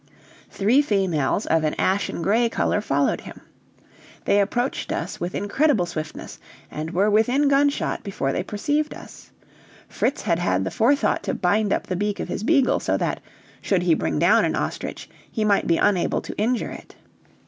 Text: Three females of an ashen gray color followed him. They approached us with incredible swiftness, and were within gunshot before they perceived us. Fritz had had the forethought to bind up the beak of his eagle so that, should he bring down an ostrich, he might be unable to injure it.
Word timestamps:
Three 0.49 0.81
females 0.81 1.45
of 1.45 1.63
an 1.63 1.75
ashen 1.77 2.23
gray 2.23 2.49
color 2.49 2.81
followed 2.81 3.21
him. 3.21 3.41
They 4.25 4.39
approached 4.41 4.91
us 4.91 5.19
with 5.19 5.35
incredible 5.35 5.85
swiftness, 5.85 6.39
and 6.71 6.89
were 6.89 7.07
within 7.11 7.47
gunshot 7.47 8.01
before 8.03 8.33
they 8.33 8.41
perceived 8.41 8.95
us. 8.95 9.29
Fritz 9.87 10.23
had 10.23 10.39
had 10.39 10.63
the 10.63 10.71
forethought 10.71 11.21
to 11.21 11.35
bind 11.35 11.71
up 11.71 11.85
the 11.85 11.95
beak 11.95 12.19
of 12.19 12.29
his 12.29 12.43
eagle 12.49 12.79
so 12.79 12.97
that, 12.97 13.19
should 13.61 13.83
he 13.83 13.93
bring 13.93 14.17
down 14.17 14.43
an 14.43 14.55
ostrich, 14.55 15.07
he 15.31 15.45
might 15.45 15.67
be 15.67 15.77
unable 15.77 16.21
to 16.21 16.35
injure 16.35 16.71
it. 16.71 16.95